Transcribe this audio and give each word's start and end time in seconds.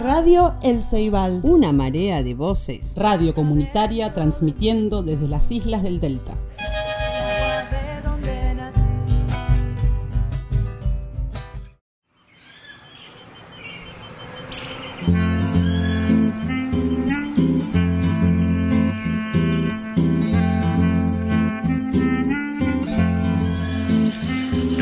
Radio 0.00 0.54
El 0.62 0.82
Ceibal. 0.82 1.40
Una 1.44 1.72
marea 1.72 2.22
de 2.22 2.34
voces. 2.34 2.94
Radio 2.96 3.34
comunitaria 3.34 4.12
transmitiendo 4.12 5.02
desde 5.02 5.28
las 5.28 5.50
islas 5.50 5.82
del 5.82 6.00
Delta. 6.00 6.34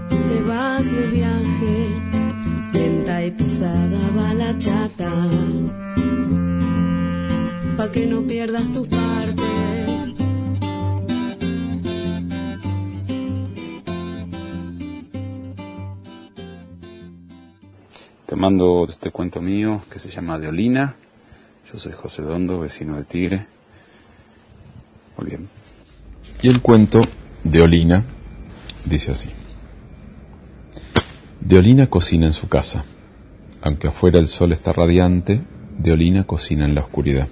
te 0.08 0.40
vas 0.42 0.84
de 0.84 1.06
viaje, 1.08 1.88
lenta 2.72 3.24
y 3.24 3.30
pisada 3.32 4.10
va 4.16 4.32
la 4.34 4.56
chata, 4.58 5.10
pa' 7.76 7.90
que 7.90 8.06
no 8.06 8.22
pierdas 8.22 8.70
tus 8.72 8.86
partes. 8.88 9.69
Te 18.30 18.36
mando 18.36 18.86
este 18.88 19.10
cuento 19.10 19.42
mío 19.42 19.82
que 19.92 19.98
se 19.98 20.08
llama 20.08 20.38
Deolina. 20.38 20.94
Yo 21.68 21.80
soy 21.80 21.90
José 21.90 22.22
Dondo, 22.22 22.60
vecino 22.60 22.94
de 22.94 23.02
Tigre. 23.02 23.44
Muy 25.18 25.30
bien. 25.30 25.48
Y 26.40 26.48
el 26.48 26.62
cuento 26.62 27.02
Deolina 27.42 28.04
dice 28.84 29.10
así. 29.10 29.30
Deolina 31.40 31.88
cocina 31.88 32.28
en 32.28 32.32
su 32.32 32.48
casa. 32.48 32.84
Aunque 33.62 33.88
afuera 33.88 34.20
el 34.20 34.28
sol 34.28 34.52
está 34.52 34.72
radiante, 34.72 35.40
Deolina 35.76 36.22
cocina 36.22 36.66
en 36.66 36.76
la 36.76 36.82
oscuridad. 36.82 37.26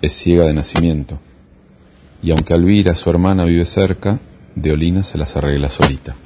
Es 0.00 0.14
ciega 0.14 0.46
de 0.46 0.54
nacimiento. 0.54 1.18
Y 2.22 2.30
aunque 2.30 2.54
Alvira, 2.54 2.94
su 2.94 3.10
hermana, 3.10 3.44
vive 3.44 3.66
cerca, 3.66 4.18
Deolina 4.54 5.02
se 5.02 5.18
las 5.18 5.36
arregla 5.36 5.68
solita 5.68 6.16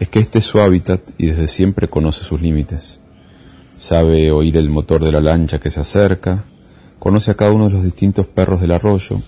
es 0.00 0.08
que 0.08 0.20
este 0.20 0.40
es 0.40 0.46
su 0.46 0.60
hábitat 0.60 1.00
y 1.18 1.26
desde 1.26 1.48
siempre 1.48 1.88
conoce 1.88 2.24
sus 2.24 2.40
límites. 2.40 3.00
Sabe 3.76 4.30
oír 4.32 4.56
el 4.56 4.70
motor 4.70 5.04
de 5.04 5.12
la 5.12 5.20
lancha 5.20 5.58
que 5.58 5.70
se 5.70 5.80
acerca, 5.80 6.44
conoce 6.98 7.30
a 7.30 7.34
cada 7.34 7.52
uno 7.52 7.66
de 7.66 7.74
los 7.74 7.84
distintos 7.84 8.26
perros 8.26 8.60
del 8.60 8.72
arroyo, 8.72 9.20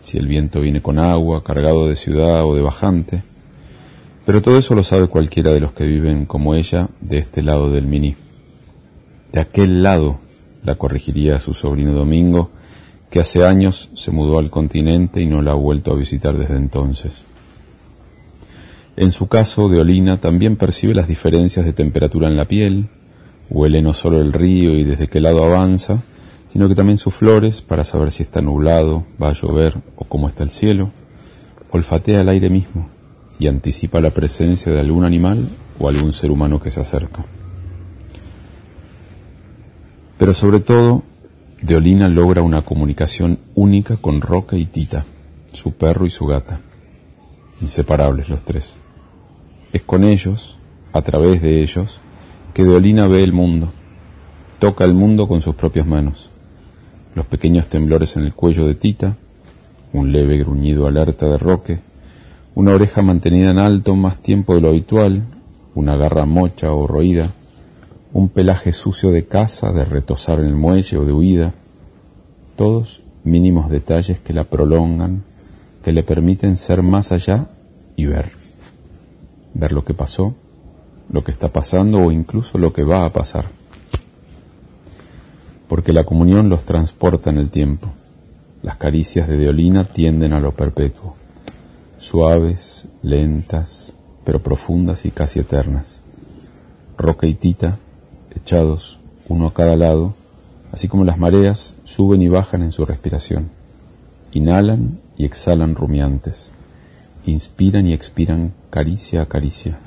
si 0.00 0.18
el 0.18 0.28
viento 0.28 0.60
viene 0.60 0.82
con 0.82 0.98
agua, 0.98 1.42
cargado 1.42 1.88
de 1.88 1.96
ciudad 1.96 2.44
o 2.44 2.54
de 2.54 2.62
bajante, 2.62 3.22
pero 4.24 4.40
todo 4.40 4.58
eso 4.58 4.74
lo 4.74 4.82
sabe 4.82 5.08
cualquiera 5.08 5.52
de 5.52 5.60
los 5.60 5.72
que 5.72 5.84
viven 5.84 6.24
como 6.26 6.54
ella 6.54 6.88
de 7.00 7.18
este 7.18 7.42
lado 7.42 7.70
del 7.70 7.86
Mini. 7.86 8.16
De 9.32 9.40
aquel 9.40 9.82
lado, 9.82 10.18
la 10.64 10.76
corregiría 10.76 11.38
su 11.40 11.52
sobrino 11.54 11.92
Domingo, 11.92 12.50
que 13.10 13.20
hace 13.20 13.44
años 13.44 13.90
se 13.94 14.10
mudó 14.10 14.38
al 14.38 14.50
continente 14.50 15.20
y 15.20 15.26
no 15.26 15.42
la 15.42 15.52
ha 15.52 15.54
vuelto 15.54 15.92
a 15.92 15.96
visitar 15.96 16.36
desde 16.38 16.56
entonces. 16.56 17.24
En 18.96 19.10
su 19.10 19.26
caso, 19.26 19.68
Deolina 19.68 20.20
también 20.20 20.56
percibe 20.56 20.94
las 20.94 21.08
diferencias 21.08 21.66
de 21.66 21.72
temperatura 21.72 22.28
en 22.28 22.36
la 22.36 22.46
piel, 22.46 22.88
huele 23.50 23.82
no 23.82 23.92
solo 23.92 24.20
el 24.20 24.32
río 24.32 24.76
y 24.76 24.84
desde 24.84 25.08
qué 25.08 25.20
lado 25.20 25.42
avanza, 25.42 26.02
sino 26.48 26.68
que 26.68 26.76
también 26.76 26.98
sus 26.98 27.14
flores 27.14 27.60
para 27.60 27.82
saber 27.82 28.12
si 28.12 28.22
está 28.22 28.40
nublado, 28.40 29.04
va 29.20 29.30
a 29.30 29.32
llover 29.32 29.74
o 29.96 30.04
cómo 30.04 30.28
está 30.28 30.44
el 30.44 30.50
cielo, 30.50 30.92
olfatea 31.70 32.20
el 32.20 32.28
aire 32.28 32.50
mismo 32.50 32.88
y 33.40 33.48
anticipa 33.48 34.00
la 34.00 34.10
presencia 34.10 34.70
de 34.70 34.78
algún 34.78 35.04
animal 35.04 35.48
o 35.80 35.88
algún 35.88 36.12
ser 36.12 36.30
humano 36.30 36.60
que 36.60 36.70
se 36.70 36.80
acerca. 36.80 37.24
Pero 40.18 40.32
sobre 40.32 40.60
todo, 40.60 41.02
Deolina 41.60 42.08
logra 42.08 42.42
una 42.42 42.62
comunicación 42.62 43.40
única 43.56 43.96
con 43.96 44.20
Roca 44.20 44.56
y 44.56 44.66
Tita, 44.66 45.04
su 45.52 45.72
perro 45.72 46.06
y 46.06 46.10
su 46.10 46.26
gata, 46.26 46.60
inseparables 47.60 48.28
los 48.28 48.42
tres. 48.42 48.74
Es 49.74 49.82
con 49.82 50.04
ellos, 50.04 50.56
a 50.92 51.02
través 51.02 51.42
de 51.42 51.60
ellos, 51.60 51.98
que 52.54 52.62
Deolina 52.62 53.08
ve 53.08 53.24
el 53.24 53.32
mundo, 53.32 53.72
toca 54.60 54.84
el 54.84 54.94
mundo 54.94 55.26
con 55.26 55.42
sus 55.42 55.56
propias 55.56 55.84
manos. 55.84 56.30
Los 57.16 57.26
pequeños 57.26 57.66
temblores 57.66 58.14
en 58.16 58.22
el 58.22 58.34
cuello 58.34 58.68
de 58.68 58.76
Tita, 58.76 59.16
un 59.92 60.12
leve 60.12 60.38
gruñido 60.38 60.86
alerta 60.86 61.26
de 61.26 61.38
Roque, 61.38 61.80
una 62.54 62.70
oreja 62.70 63.02
mantenida 63.02 63.50
en 63.50 63.58
alto 63.58 63.96
más 63.96 64.18
tiempo 64.18 64.54
de 64.54 64.60
lo 64.60 64.68
habitual, 64.68 65.24
una 65.74 65.96
garra 65.96 66.24
mocha 66.24 66.72
o 66.72 66.86
roída, 66.86 67.32
un 68.12 68.28
pelaje 68.28 68.72
sucio 68.72 69.10
de 69.10 69.26
caza, 69.26 69.72
de 69.72 69.84
retosar 69.84 70.38
en 70.38 70.46
el 70.46 70.54
muelle 70.54 70.98
o 70.98 71.04
de 71.04 71.12
huida, 71.12 71.52
todos 72.54 73.02
mínimos 73.24 73.70
detalles 73.70 74.20
que 74.20 74.34
la 74.34 74.44
prolongan, 74.44 75.24
que 75.82 75.90
le 75.90 76.04
permiten 76.04 76.56
ser 76.56 76.82
más 76.82 77.10
allá 77.10 77.48
y 77.96 78.06
ver 78.06 78.43
ver 79.54 79.72
lo 79.72 79.84
que 79.84 79.94
pasó, 79.94 80.34
lo 81.10 81.24
que 81.24 81.30
está 81.30 81.48
pasando 81.48 81.98
o 82.00 82.10
incluso 82.10 82.58
lo 82.58 82.72
que 82.72 82.84
va 82.84 83.04
a 83.04 83.12
pasar. 83.12 83.46
Porque 85.68 85.92
la 85.92 86.04
comunión 86.04 86.48
los 86.48 86.64
transporta 86.64 87.30
en 87.30 87.38
el 87.38 87.50
tiempo. 87.50 87.88
Las 88.62 88.76
caricias 88.76 89.28
de 89.28 89.36
Deolina 89.36 89.84
tienden 89.84 90.32
a 90.32 90.40
lo 90.40 90.52
perpetuo, 90.52 91.14
suaves, 91.98 92.86
lentas, 93.02 93.94
pero 94.24 94.42
profundas 94.42 95.04
y 95.06 95.10
casi 95.10 95.40
eternas. 95.40 96.02
Roca 96.96 97.26
y 97.26 97.34
Tita, 97.34 97.78
echados 98.34 99.00
uno 99.28 99.48
a 99.48 99.54
cada 99.54 99.76
lado, 99.76 100.14
así 100.72 100.88
como 100.88 101.04
las 101.04 101.18
mareas, 101.18 101.74
suben 101.84 102.22
y 102.22 102.28
bajan 102.28 102.62
en 102.62 102.72
su 102.72 102.84
respiración. 102.84 103.50
Inhalan 104.32 105.00
y 105.16 105.26
exhalan 105.26 105.74
rumiantes 105.74 106.52
inspiran 107.26 107.86
y 107.86 107.92
expiran 107.92 108.52
caricia 108.70 109.22
a 109.22 109.26
caricia. 109.26 109.78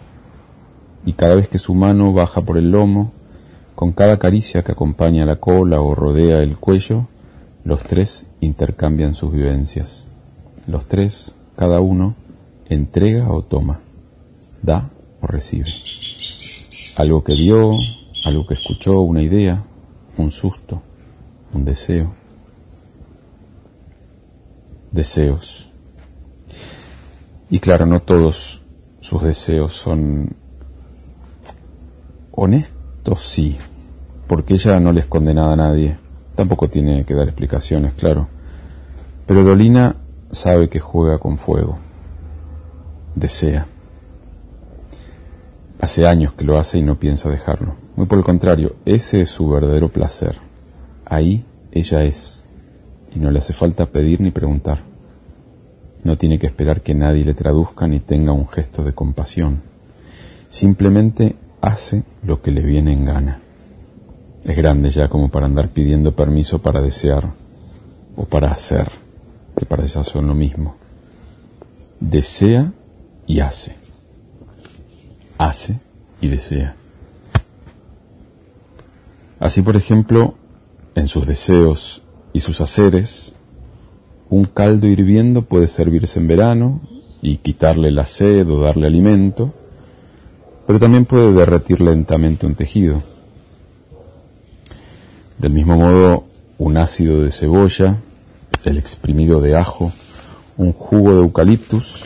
Y 1.05 1.13
cada 1.13 1.35
vez 1.35 1.47
que 1.47 1.57
su 1.57 1.73
mano 1.75 2.13
baja 2.13 2.41
por 2.41 2.57
el 2.57 2.71
lomo, 2.71 3.11
con 3.75 3.91
cada 3.91 4.17
caricia 4.17 4.63
que 4.63 4.71
acompaña 4.71 5.25
la 5.25 5.37
cola 5.37 5.81
o 5.81 5.93
rodea 5.95 6.39
el 6.39 6.57
cuello, 6.57 7.07
los 7.63 7.83
tres 7.83 8.25
intercambian 8.41 9.13
sus 9.13 9.31
vivencias. 9.31 10.05
Los 10.65 10.87
tres, 10.87 11.35
cada 11.55 11.79
uno, 11.79 12.15
entrega 12.67 13.31
o 13.31 13.43
toma, 13.43 13.81
da 14.63 14.89
o 15.21 15.27
recibe. 15.27 15.69
Algo 16.97 17.23
que 17.23 17.33
vio, 17.33 17.73
algo 18.25 18.47
que 18.47 18.55
escuchó, 18.55 19.01
una 19.01 19.21
idea, 19.21 19.63
un 20.17 20.31
susto, 20.31 20.81
un 21.53 21.63
deseo. 21.63 22.13
Deseos 24.91 25.67
y 27.49 27.59
claro, 27.59 27.85
no 27.85 27.99
todos 27.99 28.61
sus 28.99 29.23
deseos 29.23 29.73
son 29.73 30.35
honestos, 32.31 33.21
sí, 33.21 33.57
porque 34.27 34.55
ella 34.55 34.79
no 34.79 34.91
les 34.91 35.05
condena 35.05 35.51
a 35.51 35.55
nadie. 35.55 35.97
Tampoco 36.35 36.69
tiene 36.69 37.05
que 37.05 37.15
dar 37.15 37.27
explicaciones, 37.27 37.93
claro. 37.93 38.27
Pero 39.25 39.43
Dolina 39.43 39.95
sabe 40.29 40.69
que 40.69 40.79
juega 40.79 41.17
con 41.17 41.37
fuego. 41.37 41.77
Desea. 43.15 43.65
Hace 45.79 46.05
años 46.05 46.33
que 46.33 46.43
lo 46.43 46.57
hace 46.57 46.79
y 46.79 46.81
no 46.81 46.99
piensa 46.99 47.29
dejarlo. 47.29 47.75
Muy 47.95 48.07
por 48.07 48.19
el 48.19 48.23
contrario, 48.25 48.75
ese 48.85 49.21
es 49.21 49.29
su 49.29 49.49
verdadero 49.49 49.89
placer. 49.89 50.39
Ahí 51.05 51.45
ella 51.71 52.03
es. 52.03 52.43
Y 53.15 53.19
no 53.19 53.31
le 53.31 53.39
hace 53.39 53.53
falta 53.53 53.85
pedir 53.85 54.21
ni 54.21 54.31
preguntar. 54.31 54.83
No 56.07 56.17
tiene 56.17 56.39
que 56.39 56.47
esperar 56.47 56.83
que 56.83 56.95
nadie 56.95 57.25
le 57.25 57.33
traduzca 57.33 57.85
ni 57.85 57.99
tenga 57.99 58.31
un 58.31 58.47
gesto 58.47 58.81
de 58.81 58.93
compasión. 58.93 59.61
Simplemente 60.47 61.35
hace 61.59 62.03
lo 62.23 62.41
que 62.41 62.51
le 62.51 62.63
viene 62.63 62.93
en 62.93 63.03
gana. 63.03 63.41
Es 64.45 64.55
grande 64.55 64.89
ya 64.89 65.09
como 65.09 65.29
para 65.29 65.47
andar 65.47 65.67
pidiendo 65.67 66.15
permiso 66.15 66.59
para 66.59 66.79
desear 66.79 67.33
o 68.15 68.23
para 68.23 68.51
hacer, 68.51 68.89
que 69.57 69.65
para 69.65 69.83
ella 69.83 70.01
son 70.05 70.27
lo 70.27 70.33
mismo. 70.33 70.77
Desea 71.99 72.71
y 73.25 73.41
hace. 73.41 73.75
Hace 75.37 75.77
y 76.21 76.29
desea. 76.29 76.77
Así, 79.41 79.61
por 79.61 79.75
ejemplo, 79.75 80.35
en 80.95 81.09
sus 81.09 81.27
deseos 81.27 82.01
y 82.31 82.39
sus 82.39 82.61
haceres, 82.61 83.33
un 84.29 84.45
caldo 84.45 84.87
hirviendo 84.87 85.43
puede 85.43 85.67
servirse 85.67 86.19
en 86.19 86.27
verano 86.27 86.81
y 87.21 87.37
quitarle 87.37 87.91
la 87.91 88.05
sed 88.05 88.49
o 88.49 88.61
darle 88.61 88.87
alimento, 88.87 89.53
pero 90.65 90.79
también 90.79 91.05
puede 91.05 91.31
derretir 91.33 91.81
lentamente 91.81 92.45
un 92.45 92.55
tejido. 92.55 93.01
Del 95.37 95.53
mismo 95.53 95.77
modo, 95.77 96.25
un 96.57 96.77
ácido 96.77 97.23
de 97.23 97.31
cebolla, 97.31 97.97
el 98.63 98.77
exprimido 98.77 99.39
de 99.39 99.55
ajo, 99.55 99.91
un 100.57 100.73
jugo 100.73 101.13
de 101.13 101.21
eucaliptus, 101.21 102.03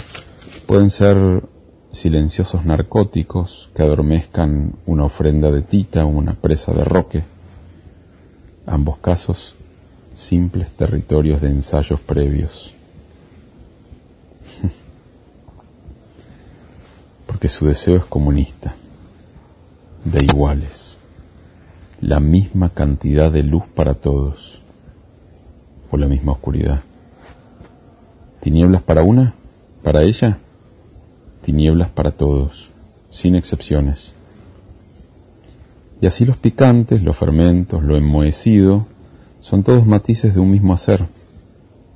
pueden 0.68 0.90
ser 0.90 1.44
silenciosos 1.92 2.66
narcóticos 2.66 3.70
que 3.76 3.82
adormezcan 3.82 4.76
una 4.86 5.06
ofrenda 5.06 5.52
de 5.52 5.62
tita 5.62 6.06
o 6.06 6.10
una 6.10 6.36
presa 6.36 6.72
de 6.74 6.84
roque. 6.84 7.24
Ambos 8.66 8.98
casos, 9.00 9.56
simples 10.14 10.70
territorios 10.72 11.42
de 11.42 11.50
ensayos 11.50 12.00
previos. 12.00 12.74
Porque 17.28 17.50
su 17.50 17.66
deseo 17.66 17.98
es 17.98 18.06
comunista, 18.06 18.76
de 20.04 20.24
iguales, 20.24 20.98
la 22.00 22.20
misma 22.20 22.70
cantidad 22.70 23.32
de 23.32 23.44
luz 23.44 23.64
para 23.74 23.94
todos, 23.94 24.62
o 25.92 25.98
la 25.98 26.08
misma 26.08 26.32
oscuridad. 26.34 26.82
¿Tinieblas 28.42 28.82
para 28.82 29.04
una? 29.04 29.36
¿Para 29.84 30.04
ella? 30.04 30.40
tinieblas 31.42 31.90
para 31.90 32.12
todos, 32.12 32.70
sin 33.10 33.36
excepciones. 33.36 34.14
Y 36.00 36.08
así 36.08 36.26
los 36.26 36.38
picantes, 36.38 37.02
los 37.04 37.18
fermentos, 37.18 37.84
lo 37.84 37.98
enmohecido, 37.98 38.88
son 39.42 39.64
todos 39.64 39.86
matices 39.86 40.34
de 40.34 40.40
un 40.40 40.50
mismo 40.50 40.74
hacer, 40.74 41.06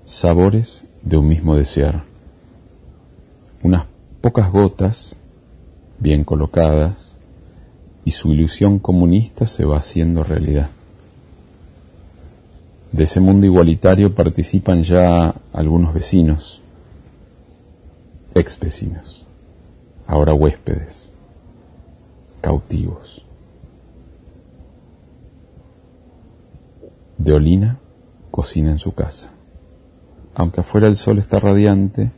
sabores 0.04 1.00
de 1.04 1.18
un 1.18 1.28
mismo 1.28 1.56
desear. 1.56 2.04
Unas 3.64 3.86
pocas 4.22 4.52
gotas, 4.52 5.16
bien 6.00 6.24
colocadas, 6.24 7.16
y 8.04 8.12
su 8.12 8.34
ilusión 8.34 8.80
comunista 8.80 9.48
se 9.48 9.66
va 9.66 9.78
haciendo 9.78 10.24
realidad. 10.24 10.70
De 12.92 13.06
ese 13.06 13.20
mundo 13.20 13.46
igualitario 13.46 14.14
participan 14.14 14.84
ya 14.84 15.34
algunos 15.54 15.94
vecinos, 15.94 16.62
ex 18.34 18.60
vecinos 18.60 19.26
ahora 20.08 20.34
huéspedes, 20.34 21.10
cautivos. 22.42 23.25
Deolina 27.18 27.80
cocina 28.32 28.72
en 28.72 28.80
su 28.80 28.94
casa. 28.94 29.32
Aunque 30.36 30.62
afuera 30.62 30.88
el 30.88 30.96
sol 30.96 31.18
está 31.18 31.40
radiante, 31.40 32.12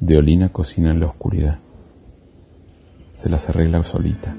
Deolina 0.00 0.48
cocina 0.50 0.90
en 0.90 1.00
la 1.00 1.06
oscuridad. 1.06 1.58
Se 3.14 3.28
las 3.28 3.48
arregla 3.48 3.82
solita. 3.82 4.36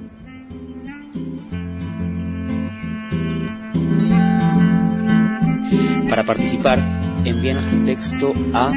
Para 6.10 6.24
participar, 6.24 6.80
envíanos 7.26 7.66
tu 7.66 7.84
texto 7.86 8.34
a 8.54 8.72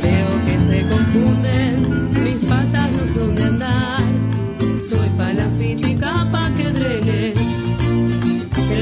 Creo 0.00 0.44
que 0.44 0.58
se 0.58 0.88
confunden, 0.88 1.67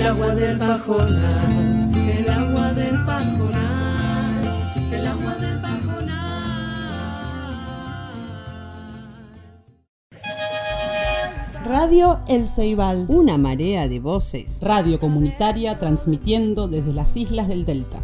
el 0.07 0.13
agua 0.13 0.35
del 0.37 0.57
pajonal, 0.57 1.91
el 1.97 2.31
agua 2.31 2.73
del 2.75 3.05
pajonal, 3.05 4.45
el 4.93 5.05
agua 5.05 5.35
del 5.35 5.61
pajonal. 5.61 6.07
Radio 11.65 12.21
El 12.29 12.47
Ceibal. 12.47 13.07
Una 13.09 13.37
marea 13.37 13.89
de 13.89 13.99
voces. 13.99 14.61
Radio 14.63 15.01
comunitaria 15.01 15.77
transmitiendo 15.77 16.69
desde 16.69 16.93
las 16.93 17.17
islas 17.17 17.49
del 17.49 17.65
Delta. 17.65 18.01